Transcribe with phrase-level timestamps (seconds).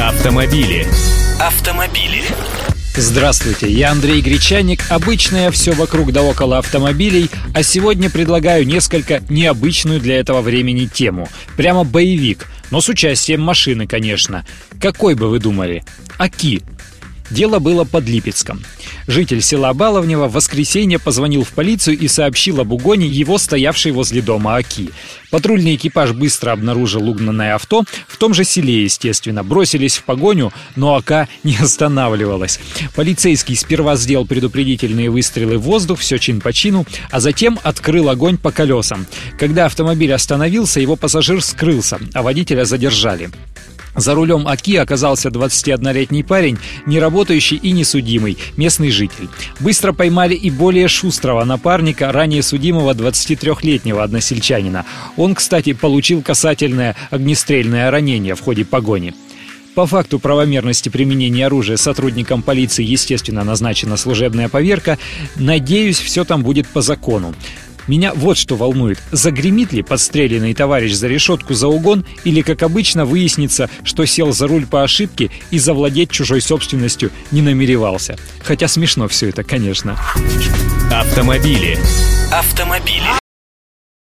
[0.00, 0.86] Автомобили.
[1.38, 2.22] Автомобили.
[2.96, 4.80] Здравствуйте, я Андрей Гречаник.
[4.88, 11.28] Обычное все вокруг да около автомобилей, а сегодня предлагаю несколько необычную для этого времени тему.
[11.54, 14.46] Прямо боевик, но с участием машины, конечно.
[14.80, 15.84] Какой бы вы думали?
[16.16, 16.62] Аки.
[17.28, 18.64] Дело было под Липецком.
[19.10, 24.22] Житель села Баловнево в воскресенье позвонил в полицию и сообщил об угоне его стоявшей возле
[24.22, 24.90] дома Аки.
[25.32, 29.42] Патрульный экипаж быстро обнаружил угнанное авто, в том же селе, естественно.
[29.42, 32.60] Бросились в погоню, но Ака не останавливалась.
[32.94, 38.38] Полицейский сперва сделал предупредительные выстрелы в воздух, все чин по чину, а затем открыл огонь
[38.38, 39.06] по колесам.
[39.36, 43.30] Когда автомобиль остановился, его пассажир скрылся, а водителя задержали.
[43.94, 49.28] За рулем АКИ оказался 21-летний парень, не работающий и не судимый, местный житель.
[49.58, 54.84] Быстро поймали и более шустрого напарника, ранее судимого 23-летнего односельчанина.
[55.16, 59.14] Он, кстати, получил касательное огнестрельное ранение в ходе погони.
[59.74, 64.98] По факту правомерности применения оружия сотрудникам полиции, естественно, назначена служебная поверка.
[65.36, 67.34] Надеюсь, все там будет по закону.
[67.90, 69.00] Меня вот что волнует.
[69.10, 74.46] Загремит ли подстреленный товарищ за решетку за угон или, как обычно, выяснится, что сел за
[74.46, 78.16] руль по ошибке и завладеть чужой собственностью не намеревался.
[78.44, 79.98] Хотя смешно все это, конечно.
[80.92, 81.80] Автомобили.
[82.30, 83.19] Автомобили.